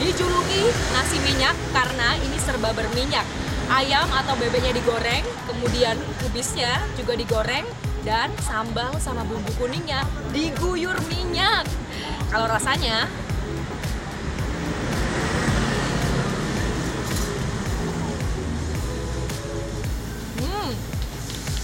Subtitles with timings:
[0.00, 0.64] Dijuluki
[0.96, 3.26] nasi minyak karena ini serba berminyak.
[3.68, 7.64] Ayam atau bebeknya digoreng, kemudian kubisnya juga digoreng,
[8.02, 10.02] dan sambal sama bumbu kuningnya
[10.34, 11.68] diguyur minyak.
[12.32, 13.06] Kalau rasanya
[20.42, 20.72] Hmm,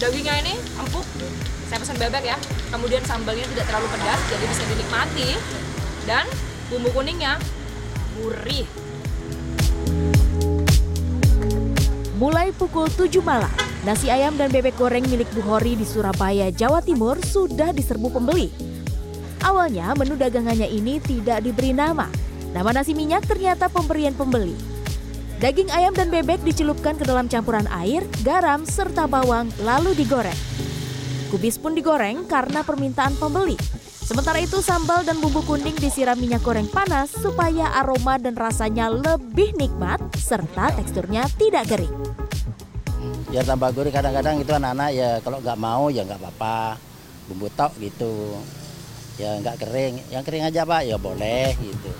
[0.00, 1.06] dagingnya ini empuk.
[1.68, 2.38] Saya pesan bebek ya.
[2.72, 5.30] Kemudian sambalnya tidak terlalu pedas, jadi bisa dinikmati.
[6.08, 6.26] Dan
[6.72, 7.36] bumbu kuningnya
[8.16, 8.64] gurih.
[12.16, 13.52] Mulai pukul 7 malam,
[13.84, 18.48] nasi ayam dan bebek goreng milik Bu Hori di Surabaya, Jawa Timur sudah diserbu pembeli.
[19.44, 22.08] Awalnya menu dagangannya ini tidak diberi nama.
[22.56, 24.56] Nama nasi minyak ternyata pemberian pembeli.
[25.42, 30.38] Daging ayam dan bebek dicelupkan ke dalam campuran air, garam, serta bawang lalu digoreng.
[31.28, 33.81] Kubis pun digoreng karena permintaan pembeli.
[34.02, 39.54] Sementara itu sambal dan bumbu kuning disiram minyak goreng panas supaya aroma dan rasanya lebih
[39.54, 41.94] nikmat serta teksturnya tidak kering.
[43.30, 46.76] Ya tambah gurih kadang-kadang itu anak-anak ya kalau nggak mau ya nggak apa-apa
[47.30, 48.36] bumbu tok gitu.
[49.16, 51.90] Ya nggak kering, yang kering aja pak ya boleh gitu.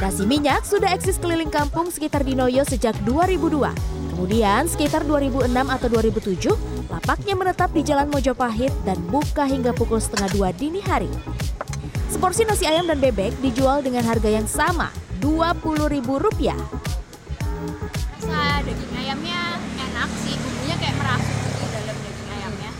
[0.00, 3.97] Nasi minyak sudah eksis keliling kampung sekitar di Noyo sejak 2002.
[4.18, 6.50] Kemudian sekitar 2006 atau 2007,
[6.90, 11.06] lapaknya menetap di Jalan Mojopahit dan buka hingga pukul setengah dua dini hari.
[12.10, 14.90] Seporsi nasi ayam dan bebek dijual dengan harga yang sama,
[15.22, 16.50] Rp20.000.
[18.18, 19.54] Rasa daging ayamnya
[19.86, 22.70] enak sih, bumbunya kayak merasuk di dalam daging ayamnya.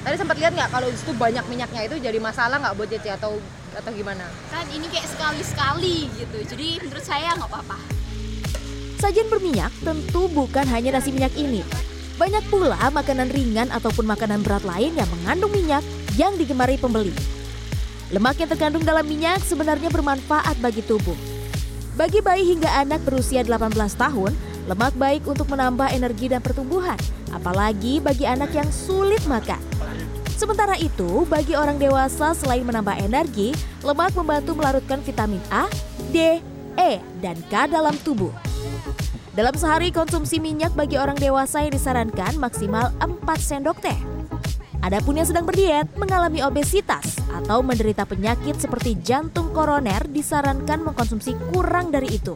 [0.00, 3.12] Tadi sempat lihat nggak kalau di situ banyak minyaknya itu jadi masalah nggak buat Cece
[3.20, 3.36] atau
[3.76, 4.24] atau gimana?
[4.48, 8.05] Kan ini kayak sekali-sekali gitu, jadi menurut saya nggak apa-apa.
[8.96, 11.60] Sajian berminyak tentu bukan hanya nasi minyak ini.
[12.16, 15.84] Banyak pula makanan ringan ataupun makanan berat lain yang mengandung minyak
[16.16, 17.12] yang digemari pembeli.
[18.08, 21.16] Lemak yang terkandung dalam minyak sebenarnya bermanfaat bagi tubuh.
[21.96, 24.32] Bagi bayi hingga anak berusia 18 tahun,
[24.68, 26.96] lemak baik untuk menambah energi dan pertumbuhan,
[27.32, 29.60] apalagi bagi anak yang sulit makan.
[30.36, 35.64] Sementara itu, bagi orang dewasa selain menambah energi, lemak membantu melarutkan vitamin A,
[36.12, 36.44] D,
[36.76, 36.90] E,
[37.24, 38.45] dan K dalam tubuh.
[39.36, 43.98] Dalam sehari konsumsi minyak bagi orang dewasa yang disarankan maksimal 4 sendok teh.
[44.80, 51.92] Adapun yang sedang berdiet mengalami obesitas atau menderita penyakit seperti jantung koroner disarankan mengkonsumsi kurang
[51.92, 52.32] dari itu.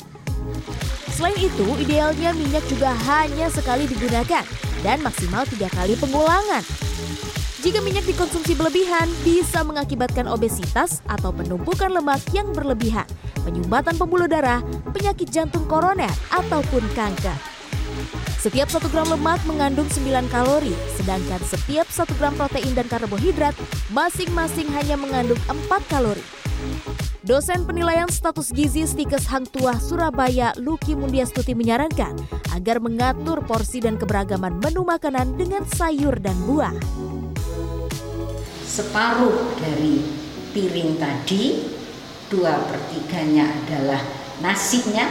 [1.15, 4.45] Selain itu, idealnya minyak juga hanya sekali digunakan
[4.81, 6.65] dan maksimal tiga kali pengulangan.
[7.61, 13.05] Jika minyak dikonsumsi berlebihan, bisa mengakibatkan obesitas atau penumpukan lemak yang berlebihan,
[13.45, 14.65] penyumbatan pembuluh darah,
[14.97, 17.37] penyakit jantung koroner, ataupun kanker.
[18.41, 23.53] Setiap 1 gram lemak mengandung 9 kalori, sedangkan setiap 1 gram protein dan karbohidrat
[23.93, 26.25] masing-masing hanya mengandung 4 kalori.
[27.21, 32.17] Dosen penilaian status gizi Stikes Hang Tuah Surabaya Luki Mundiastuti menyarankan
[32.57, 36.73] agar mengatur porsi dan keberagaman menu makanan dengan sayur dan buah.
[38.71, 39.99] Separuh dari
[40.55, 41.59] piring tadi,
[42.31, 43.99] dua pertiganya adalah
[44.39, 45.11] nasinya,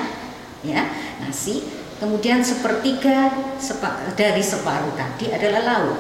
[0.64, 0.88] ya
[1.20, 1.68] nasi.
[2.00, 3.28] Kemudian sepertiga
[3.60, 6.00] sepa, dari separuh tadi adalah lauk.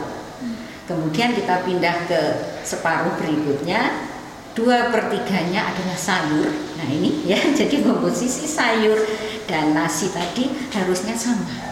[0.87, 2.21] Kemudian kita pindah ke
[2.63, 4.07] separuh berikutnya,
[4.55, 6.47] dua pertiganya adalah sayur.
[6.79, 9.03] Nah ini ya, jadi komposisi sayur
[9.51, 11.68] dan nasi tadi harusnya sama.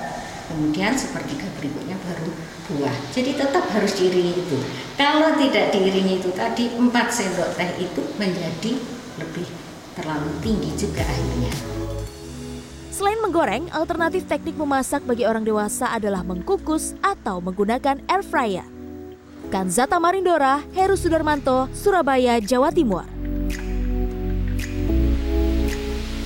[0.58, 2.34] Kemudian sepertiga berikutnya baru
[2.66, 2.96] buah.
[3.14, 4.58] Jadi tetap harus diiringi itu.
[4.98, 8.74] Kalau tidak diiringi itu tadi, 4 sendok teh itu menjadi
[9.22, 9.46] lebih
[9.94, 11.54] terlalu tinggi juga akhirnya.
[12.90, 18.66] Selain menggoreng, alternatif teknik memasak bagi orang dewasa adalah mengkukus atau menggunakan air fryer.
[19.54, 23.06] Kanzata Marindora, Heru Sudarmanto, Surabaya, Jawa Timur.